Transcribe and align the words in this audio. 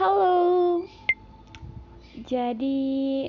Halo. 0.00 0.80
Jadi 2.24 3.28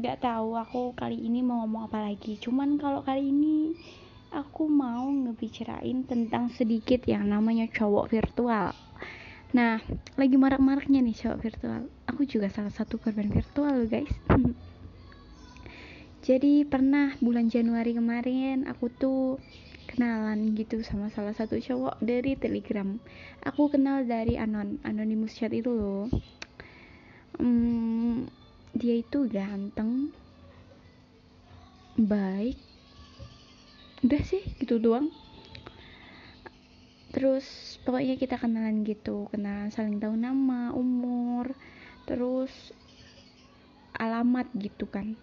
nggak 0.00 0.24
tahu 0.24 0.56
aku 0.56 0.96
kali 0.96 1.28
ini 1.28 1.44
mau 1.44 1.60
ngomong 1.60 1.92
apa 1.92 2.00
lagi. 2.00 2.40
Cuman 2.40 2.80
kalau 2.80 3.04
kali 3.04 3.28
ini 3.28 3.76
aku 4.32 4.64
mau 4.64 5.12
ngebicarain 5.12 6.00
tentang 6.08 6.48
sedikit 6.56 7.04
yang 7.04 7.28
namanya 7.28 7.68
cowok 7.68 8.08
virtual. 8.16 8.72
Nah, 9.52 9.76
lagi 10.16 10.40
marak-maraknya 10.40 11.04
nih 11.04 11.20
cowok 11.20 11.38
virtual. 11.44 11.84
Aku 12.08 12.24
juga 12.24 12.48
salah 12.48 12.72
satu 12.72 12.96
korban 12.96 13.28
virtual 13.28 13.84
loh, 13.84 13.84
guys. 13.84 14.08
Jadi 16.32 16.64
pernah 16.64 17.12
bulan 17.20 17.52
Januari 17.52 17.92
kemarin 17.92 18.64
aku 18.64 18.88
tuh 18.88 19.36
kenalan 19.88 20.52
gitu 20.58 20.84
sama 20.84 21.08
salah 21.14 21.32
satu 21.32 21.56
cowok 21.56 22.02
dari 22.04 22.36
Telegram. 22.36 23.00
Aku 23.46 23.72
kenal 23.72 24.04
dari 24.04 24.36
Anon, 24.36 24.82
Anonymous 24.84 25.38
Chat 25.38 25.54
itu 25.54 25.72
loh. 25.72 26.12
Hmm, 27.40 28.28
dia 28.76 29.00
itu 29.00 29.24
ganteng, 29.30 30.12
baik. 31.96 32.60
Udah 34.04 34.22
sih, 34.24 34.44
gitu 34.60 34.76
doang. 34.76 35.08
Terus 37.10 37.78
pokoknya 37.82 38.20
kita 38.20 38.36
kenalan 38.36 38.84
gitu, 38.84 39.32
kenalan 39.32 39.72
saling 39.72 39.98
tahu 39.98 40.14
nama, 40.14 40.70
umur, 40.76 41.56
terus 42.04 42.74
alamat 44.00 44.48
gitu 44.56 44.88
kan 44.88 45.14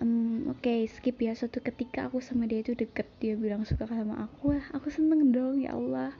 um, 0.00 0.50
oke 0.50 0.64
okay, 0.64 0.88
skip 0.88 1.20
ya. 1.20 1.36
Suatu 1.36 1.60
ketika 1.60 2.08
aku 2.08 2.18
sama 2.24 2.48
dia 2.48 2.64
itu 2.64 2.72
deket. 2.74 3.06
Dia 3.20 3.36
bilang 3.36 3.62
suka 3.68 3.86
sama 3.86 4.26
aku. 4.26 4.56
Wah 4.56 4.66
aku 4.74 4.88
seneng 4.88 5.30
dong 5.30 5.62
ya 5.62 5.76
Allah. 5.76 6.16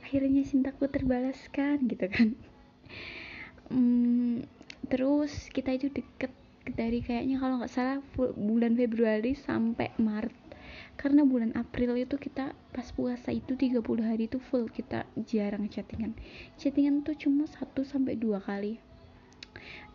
Akhirnya 0.00 0.46
cintaku 0.46 0.88
terbalaskan 0.88 1.84
gitu 1.90 2.06
kan. 2.08 2.28
Um, 3.68 4.46
terus 4.88 5.50
kita 5.50 5.74
itu 5.74 5.90
deket 5.90 6.30
dari 6.72 7.04
kayaknya 7.04 7.40
kalau 7.42 7.60
nggak 7.60 7.72
salah 7.72 7.98
bulan 8.16 8.78
Februari 8.78 9.34
sampai 9.34 9.90
Maret. 9.98 10.32
Karena 10.94 11.26
bulan 11.26 11.54
April 11.58 11.98
itu 11.98 12.14
kita 12.18 12.54
pas 12.70 12.86
puasa 12.94 13.34
itu 13.34 13.58
30 13.58 13.82
hari 14.02 14.30
itu 14.30 14.38
full 14.38 14.70
kita 14.70 15.06
jarang 15.26 15.66
chattingan. 15.66 16.14
Chattingan 16.58 17.02
tuh 17.02 17.18
cuma 17.18 17.50
1 17.50 17.60
sampai 17.82 18.14
dua 18.14 18.38
kali 18.38 18.78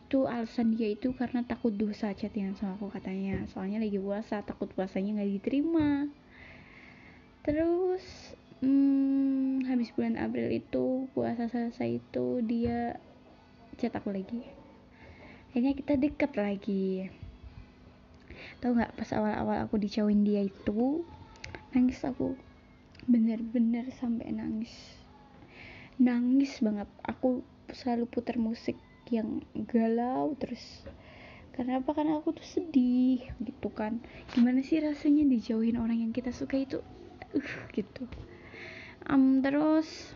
itu 0.09 0.25
alasan 0.25 0.73
dia 0.73 0.89
itu 0.89 1.13
karena 1.13 1.45
takut 1.45 1.69
dosa 1.69 2.09
chattingan 2.17 2.57
sama 2.57 2.81
aku 2.81 2.89
katanya. 2.89 3.45
Soalnya 3.53 3.77
lagi 3.77 4.01
puasa 4.01 4.41
takut 4.41 4.65
puasanya 4.73 5.21
nggak 5.21 5.37
diterima. 5.37 6.09
Terus 7.45 8.33
hmm, 8.65 9.69
habis 9.69 9.93
bulan 9.93 10.17
April 10.17 10.49
itu 10.49 11.05
puasa 11.13 11.45
selesai 11.45 12.01
itu 12.01 12.41
dia 12.41 12.97
chat 13.77 13.93
aku 13.93 14.09
lagi. 14.09 14.41
Akhirnya 15.53 15.77
kita 15.77 15.93
deket 15.93 16.33
lagi. 16.33 17.13
Tahu 18.65 18.81
nggak 18.81 18.97
pas 18.97 19.13
awal-awal 19.13 19.61
aku 19.61 19.77
dicauin 19.77 20.25
dia 20.25 20.41
itu 20.41 21.05
nangis 21.69 22.01
aku. 22.01 22.33
Bener-bener 23.05 23.93
sampai 23.93 24.33
nangis. 24.33 24.73
Nangis 26.01 26.57
banget. 26.65 26.89
Aku 27.05 27.45
selalu 27.69 28.09
putar 28.09 28.41
musik 28.41 28.88
yang 29.09 29.41
galau 29.69 30.33
terus 30.37 30.85
karena 31.59 31.83
apa? 31.83 31.91
Karena 31.91 32.23
aku 32.23 32.39
tuh 32.39 32.47
sedih 32.47 33.19
gitu 33.43 33.67
kan. 33.67 33.99
Gimana 34.31 34.63
sih 34.63 34.79
rasanya 34.79 35.27
dijauhin 35.27 35.75
orang 35.75 35.99
yang 35.99 36.15
kita 36.15 36.31
suka 36.31 36.55
itu? 36.55 36.79
Uh 37.35 37.51
gitu. 37.75 38.07
Um, 39.03 39.43
terus 39.43 40.15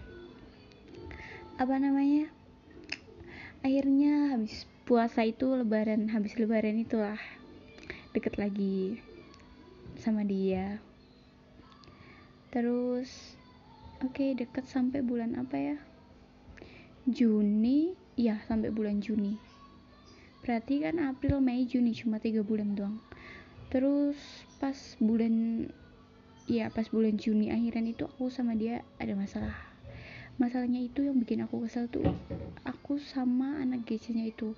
apa 1.59 1.75
namanya? 1.75 2.31
Akhirnya 3.59 4.39
habis 4.39 4.63
puasa 4.87 5.27
itu 5.27 5.51
lebaran 5.51 6.15
habis 6.15 6.39
lebaran 6.39 6.79
itulah 6.79 7.19
deket 8.15 8.39
lagi 8.39 9.03
sama 9.99 10.23
dia. 10.23 10.79
Terus 12.55 13.35
oke 13.99 14.15
okay, 14.15 14.31
deket 14.31 14.63
sampai 14.63 15.03
bulan 15.03 15.35
apa 15.35 15.59
ya? 15.59 15.77
Juni 17.03 18.02
ya 18.19 18.41
sampai 18.45 18.69
bulan 18.69 18.99
Juni. 18.99 19.37
Berarti 20.43 20.83
kan 20.83 20.99
April 20.99 21.39
Mei 21.39 21.63
Juni 21.63 21.95
cuma 21.95 22.19
tiga 22.19 22.43
bulan 22.43 22.75
doang. 22.75 22.99
Terus 23.71 24.17
pas 24.59 24.75
bulan 24.99 25.65
ya 26.45 26.67
pas 26.69 26.85
bulan 26.91 27.15
Juni 27.15 27.49
akhiran 27.49 27.87
itu 27.87 28.05
aku 28.05 28.27
sama 28.27 28.53
dia 28.53 28.83
ada 28.99 29.15
masalah. 29.15 29.55
Masalahnya 30.35 30.81
itu 30.81 31.05
yang 31.05 31.21
bikin 31.21 31.45
aku 31.45 31.63
kesel 31.63 31.87
tuh 31.87 32.03
aku 32.65 32.97
sama 32.99 33.61
anak 33.61 33.85
GC-nya 33.87 34.27
itu. 34.27 34.57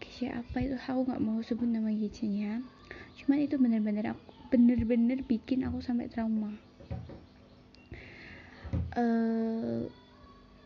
GC 0.00 0.30
apa 0.30 0.56
itu? 0.62 0.76
Aku 0.78 1.06
nggak 1.06 1.22
mau 1.22 1.38
sebut 1.44 1.66
nama 1.68 1.90
GC-nya 1.90 2.64
cuman 3.14 3.38
itu 3.46 3.56
bener-bener 3.56 4.10
aku 4.10 4.34
bener-bener 4.50 5.22
bikin 5.26 5.66
aku 5.66 5.82
sampai 5.82 6.06
trauma. 6.06 6.54
Uh, 8.94 9.86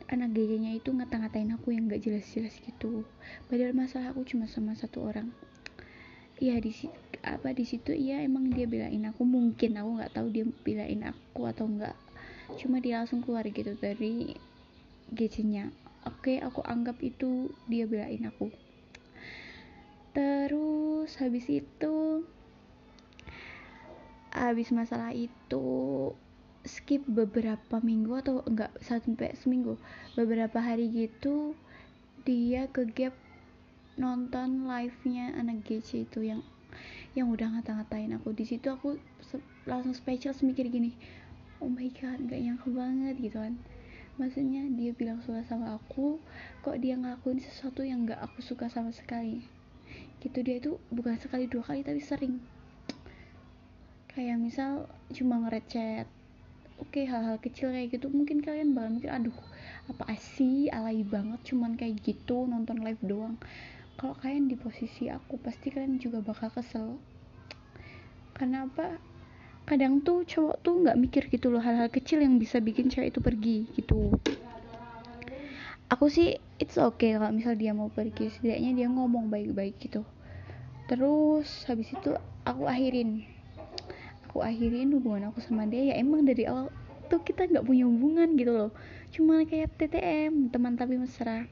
anak 0.08 0.32
gayanya 0.32 0.72
itu 0.72 0.88
ngata-ngatain 0.88 1.52
aku 1.52 1.76
yang 1.76 1.88
gak 1.88 2.00
jelas-jelas 2.00 2.56
gitu. 2.64 3.04
Padahal 3.52 3.76
masalah 3.76 4.16
aku 4.16 4.24
cuma 4.24 4.48
sama 4.48 4.72
satu 4.72 5.04
orang. 5.04 5.32
Ya 6.40 6.56
di 6.62 6.70
apa 7.20 7.50
di 7.50 7.66
situ 7.66 7.92
iya 7.92 8.24
emang 8.24 8.48
dia 8.48 8.64
belain 8.64 9.04
aku. 9.04 9.26
Mungkin 9.28 9.76
aku 9.76 9.90
nggak 10.00 10.12
tahu 10.16 10.26
dia 10.30 10.46
belain 10.64 11.02
aku 11.02 11.50
atau 11.50 11.66
enggak 11.66 11.98
cuma 12.56 12.80
dia 12.80 13.04
langsung 13.04 13.20
keluar 13.20 13.44
gitu 13.44 13.76
dari 13.76 14.32
GC-nya 15.12 15.68
oke 16.08 16.40
aku 16.40 16.64
anggap 16.64 16.96
itu 17.04 17.52
dia 17.68 17.84
belain 17.84 18.24
aku. 18.24 18.48
Terus 20.16 21.12
habis 21.20 21.44
itu 21.52 22.24
habis 24.32 24.72
masalah 24.72 25.12
itu 25.12 25.68
skip 26.66 27.06
beberapa 27.06 27.78
minggu 27.82 28.18
atau 28.18 28.42
enggak 28.46 28.74
sampai 28.82 29.34
seminggu. 29.38 29.78
Beberapa 30.18 30.58
hari 30.58 30.90
gitu 30.90 31.54
dia 32.26 32.66
ke 32.68 32.86
gap 32.88 33.14
nonton 33.98 34.66
live-nya 34.66 35.34
anak 35.34 35.66
GC 35.66 36.06
itu 36.06 36.22
yang 36.22 36.40
yang 37.14 37.30
udah 37.30 37.50
ngata-ngatain 37.54 38.14
aku. 38.14 38.34
Di 38.34 38.46
situ 38.46 38.70
aku 38.70 38.98
langsung 39.66 39.94
spesial 39.94 40.34
mikir 40.42 40.70
gini 40.70 40.94
oh 41.58 41.66
my 41.70 41.90
god 41.90 42.18
gak 42.30 42.38
nyangka 42.38 42.68
banget 42.70 43.14
gitu 43.18 43.38
kan. 43.42 43.54
Maksudnya 44.18 44.66
dia 44.74 44.90
bilang 44.94 45.22
suka 45.22 45.46
sama 45.46 45.78
aku 45.78 46.18
kok 46.62 46.78
dia 46.82 46.98
ngelakuin 46.98 47.38
sesuatu 47.38 47.86
yang 47.86 48.06
gak 48.06 48.18
aku 48.18 48.42
suka 48.42 48.70
sama 48.70 48.90
sekali? 48.94 49.42
Gitu 50.22 50.42
dia 50.42 50.58
itu 50.58 50.78
bukan 50.90 51.18
sekali 51.18 51.46
dua 51.50 51.62
kali 51.66 51.82
tapi 51.82 52.02
sering. 52.02 52.42
Kayak 54.10 54.42
misal 54.42 54.90
cuma 55.14 55.38
ngerecet 55.46 56.06
oke 56.78 56.94
okay, 56.94 57.04
hal-hal 57.10 57.42
kecil 57.42 57.74
kayak 57.74 57.98
gitu 57.98 58.06
mungkin 58.08 58.38
kalian 58.38 58.72
bakal 58.72 58.90
mikir 58.94 59.10
aduh 59.10 59.34
apa 59.90 60.14
sih? 60.16 60.70
Alay 60.70 61.02
banget 61.02 61.42
cuman 61.52 61.74
kayak 61.74 61.98
gitu 62.02 62.46
nonton 62.46 62.80
live 62.86 63.02
doang. 63.02 63.36
Kalau 63.98 64.14
kalian 64.14 64.46
di 64.46 64.54
posisi 64.54 65.10
aku 65.10 65.42
pasti 65.42 65.74
kalian 65.74 65.98
juga 65.98 66.22
bakal 66.22 66.54
kesel. 66.54 67.02
Karena 68.30 68.70
apa? 68.70 69.02
Kadang 69.66 70.00
tuh 70.00 70.24
cowok 70.24 70.56
tuh 70.64 70.74
nggak 70.86 70.96
mikir 70.96 71.22
gitu 71.28 71.52
loh 71.52 71.60
hal-hal 71.60 71.92
kecil 71.92 72.24
yang 72.24 72.40
bisa 72.40 72.62
bikin 72.62 72.88
cewek 72.88 73.12
itu 73.12 73.20
pergi 73.20 73.68
gitu. 73.74 74.14
Aku 75.92 76.06
sih 76.08 76.38
it's 76.62 76.78
okay 76.78 77.18
kalau 77.18 77.34
misal 77.34 77.58
dia 77.58 77.74
mau 77.74 77.90
pergi 77.90 78.30
setidaknya 78.32 78.70
dia 78.84 78.88
ngomong 78.88 79.28
baik-baik 79.28 79.76
gitu. 79.82 80.06
Terus 80.88 81.68
habis 81.68 81.92
itu 81.92 82.16
aku 82.48 82.64
akhirin 82.64 83.37
aku 84.38 84.46
akhirin 84.46 84.94
hubungan 84.94 85.34
aku 85.34 85.42
sama 85.42 85.66
dia 85.66 85.90
ya 85.90 85.94
emang 85.98 86.22
dari 86.22 86.46
awal 86.46 86.70
tuh 87.10 87.18
kita 87.26 87.50
nggak 87.50 87.66
punya 87.66 87.90
hubungan 87.90 88.38
gitu 88.38 88.54
loh. 88.54 88.70
Cuma 89.10 89.42
kayak 89.42 89.74
TTM 89.74 90.54
teman 90.54 90.78
tapi 90.78 90.94
mesra. 90.94 91.50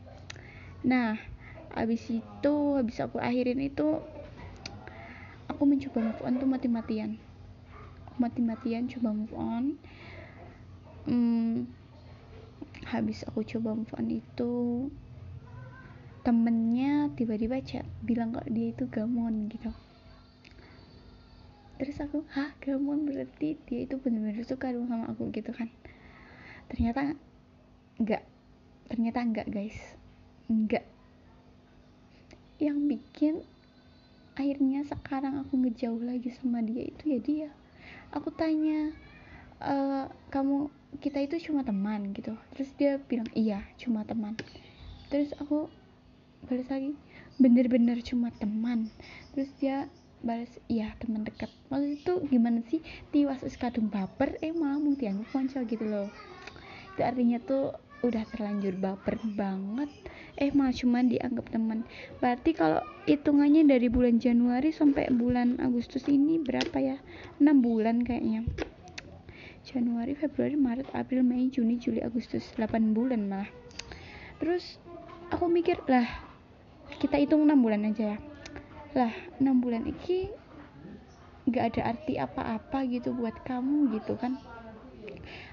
Nah 0.86 1.18
abis 1.74 2.06
itu 2.14 2.54
habis 2.78 3.02
aku 3.02 3.18
akhirin 3.18 3.58
itu 3.58 3.98
aku 5.50 5.66
mencoba 5.66 5.98
move 5.98 6.22
on 6.22 6.38
tuh 6.38 6.46
mati-matian. 6.46 7.18
Mati-matian 8.22 8.86
coba 8.86 9.10
move 9.10 9.34
on. 9.34 9.74
Hmm, 11.10 11.66
habis 12.86 13.26
aku 13.26 13.42
coba 13.42 13.74
move 13.74 13.90
on 13.98 14.14
itu 14.14 14.54
temennya 16.22 17.10
tiba-tiba 17.18 17.58
chat 17.66 17.82
bilang 17.98 18.30
kok 18.30 18.46
dia 18.46 18.70
itu 18.70 18.86
gamon 18.86 19.50
gitu 19.50 19.74
terus 21.76 22.00
aku 22.00 22.24
hah 22.32 22.52
kamu 22.60 23.04
berarti 23.04 23.60
dia 23.68 23.84
itu 23.84 24.00
benar-benar 24.00 24.44
suka 24.48 24.72
dong 24.72 24.88
sama 24.88 25.12
aku 25.12 25.28
gitu 25.32 25.52
kan. 25.52 25.68
Ternyata 26.72 27.16
enggak 28.00 28.22
ternyata 28.88 29.18
enggak 29.22 29.46
guys. 29.52 29.78
Enggak 30.48 30.84
yang 32.56 32.88
bikin 32.88 33.44
akhirnya 34.36 34.84
sekarang 34.84 35.44
aku 35.44 35.60
ngejauh 35.60 36.00
lagi 36.00 36.32
sama 36.32 36.64
dia 36.64 36.88
itu 36.88 37.04
ya 37.08 37.18
dia. 37.20 37.48
Aku 38.16 38.32
tanya 38.32 38.92
e, 39.60 39.74
kamu 40.32 40.72
kita 41.00 41.20
itu 41.24 41.52
cuma 41.52 41.64
teman 41.64 42.12
gitu. 42.16 42.32
Terus 42.56 42.70
dia 42.80 42.96
bilang 43.00 43.28
iya 43.36 43.64
cuma 43.76 44.04
teman. 44.08 44.36
Terus 45.12 45.36
aku 45.36 45.68
balas 46.48 46.68
lagi 46.72 46.96
bener-bener 47.36 48.00
cuma 48.00 48.32
teman. 48.32 48.88
Terus 49.36 49.52
dia 49.60 49.88
balas 50.24 50.52
iya 50.68 50.94
teman 50.96 51.24
dekat. 51.24 51.50
Maksud 51.68 51.90
itu 51.92 52.12
gimana 52.30 52.60
sih? 52.68 52.80
Tiwas 53.12 53.42
kadung 53.60 53.92
baper 53.92 54.40
eh 54.40 54.52
malah 54.54 54.80
mau 54.80 54.94
dianggap 54.96 55.28
konco 55.32 55.60
gitu 55.64 55.84
loh. 55.84 56.08
Itu 56.94 57.00
artinya 57.04 57.38
tuh 57.42 57.76
udah 58.04 58.24
terlanjur 58.32 58.76
baper 58.76 59.20
banget. 59.36 59.90
Eh 60.36 60.52
malah 60.52 60.72
cuma 60.72 61.00
dianggap 61.04 61.48
teman. 61.48 61.84
Berarti 62.20 62.52
kalau 62.52 62.80
hitungannya 63.08 63.64
dari 63.64 63.88
bulan 63.88 64.20
Januari 64.20 64.72
sampai 64.72 65.08
bulan 65.12 65.60
Agustus 65.60 66.04
ini 66.08 66.40
berapa 66.40 66.76
ya? 66.76 66.96
6 67.40 67.46
bulan 67.60 68.04
kayaknya. 68.04 68.44
Januari, 69.66 70.14
Februari, 70.14 70.54
Maret, 70.54 70.86
April, 70.94 71.26
Mei, 71.26 71.50
Juni, 71.50 71.80
Juli, 71.80 71.98
Agustus. 72.04 72.46
8 72.54 72.94
bulan 72.94 73.26
malah. 73.26 73.50
Terus 74.38 74.78
aku 75.32 75.50
mikir 75.50 75.80
lah 75.90 76.06
kita 77.02 77.18
hitung 77.18 77.42
6 77.48 77.58
bulan 77.58 77.82
aja 77.82 78.14
ya 78.14 78.18
lah 78.96 79.12
6 79.36 79.44
bulan 79.60 79.84
ini 79.84 80.32
gak 81.52 81.76
ada 81.76 81.92
arti 81.92 82.16
apa-apa 82.16 82.88
gitu 82.88 83.12
buat 83.12 83.36
kamu 83.44 83.92
gitu 84.00 84.16
kan. 84.16 84.40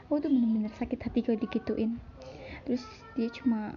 Aku 0.07 0.23
tuh 0.23 0.31
bener-bener 0.31 0.71
sakit 0.79 0.99
hati 1.03 1.19
kalau 1.21 1.35
digituin. 1.35 1.99
Terus 2.63 2.81
dia 3.19 3.27
cuma 3.29 3.75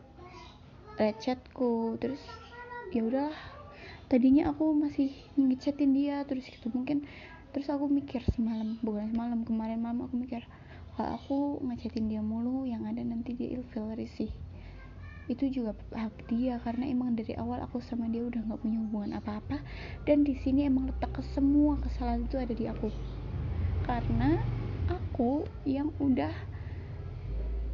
lecetku 0.97 2.01
terus 2.01 2.23
ya 2.95 3.05
udah 3.05 3.35
tadinya 4.09 4.49
aku 4.55 4.73
masih 4.73 5.13
ngechatin 5.37 5.93
dia 5.93 6.25
terus 6.25 6.47
gitu 6.49 6.73
mungkin 6.73 7.05
terus 7.53 7.69
aku 7.69 7.91
mikir 7.91 8.25
semalam 8.33 8.81
bukan 8.81 9.13
semalam 9.13 9.45
kemarin 9.45 9.83
malam 9.83 10.09
aku 10.09 10.17
mikir 10.17 10.47
kalau 10.97 11.11
aku 11.19 11.39
ngechatin 11.69 12.09
dia 12.09 12.25
mulu 12.25 12.65
yang 12.65 12.89
ada 12.89 13.05
nanti 13.05 13.37
dia 13.37 13.59
ilfil 13.61 13.93
risih 13.93 14.33
itu 15.27 15.51
juga 15.51 15.75
hak 15.91 16.31
dia 16.31 16.63
karena 16.63 16.87
emang 16.87 17.19
dari 17.19 17.35
awal 17.35 17.59
aku 17.59 17.83
sama 17.83 18.07
dia 18.07 18.23
udah 18.23 18.47
nggak 18.47 18.63
punya 18.63 18.79
hubungan 18.79 19.19
apa-apa 19.19 19.59
dan 20.07 20.23
di 20.23 20.39
sini 20.39 20.71
emang 20.71 20.87
letak 20.87 21.11
ke 21.19 21.23
semua 21.35 21.75
kesalahan 21.83 22.23
itu 22.23 22.39
ada 22.39 22.55
di 22.55 22.65
aku. 22.71 22.89
Karena 23.83 24.39
aku 24.87 25.43
yang 25.67 25.91
udah 25.99 26.31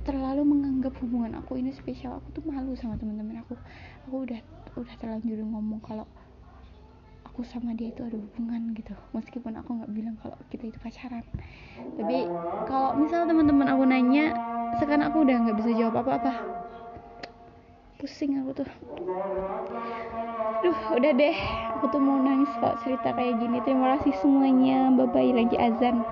terlalu 0.02 0.42
menganggap 0.48 0.96
hubungan 1.04 1.38
aku 1.38 1.60
ini 1.60 1.70
spesial 1.76 2.18
aku 2.18 2.40
tuh 2.40 2.44
malu 2.48 2.72
sama 2.72 2.96
teman-teman 2.96 3.44
aku. 3.44 3.54
Aku 4.08 4.24
udah 4.24 4.40
udah 4.72 4.94
terlanjur 4.96 5.44
ngomong 5.44 5.84
kalau 5.84 6.08
aku 7.28 7.44
sama 7.44 7.76
dia 7.76 7.92
itu 7.92 8.00
ada 8.00 8.16
hubungan 8.16 8.72
gitu. 8.72 8.96
Meskipun 9.12 9.60
aku 9.60 9.76
nggak 9.76 9.92
bilang 9.92 10.16
kalau 10.24 10.40
kita 10.48 10.72
itu 10.72 10.80
pacaran. 10.80 11.24
Tapi 12.00 12.28
kalau 12.64 12.96
misal 12.96 13.28
teman-teman 13.28 13.68
aku 13.68 13.84
nanya 13.84 14.32
sekarang 14.80 15.04
aku 15.04 15.20
udah 15.28 15.36
nggak 15.36 15.56
bisa 15.60 15.70
jawab 15.76 16.00
apa-apa 16.00 16.32
pusing 18.02 18.32
aku 18.42 18.50
tuh. 18.58 18.68
Duh 20.62 20.78
udah 20.96 21.12
deh. 21.20 21.36
Aku 21.74 21.84
tuh 21.92 21.98
mau 21.98 22.18
nangis 22.22 22.50
kok 22.62 22.78
cerita 22.82 23.10
kayak 23.16 23.34
gini. 23.42 23.58
Terima 23.66 23.98
kasih 23.98 24.14
semuanya. 24.22 24.94
Bye 24.94 25.10
bye 25.10 25.30
lagi 25.34 25.56
azan 25.58 26.06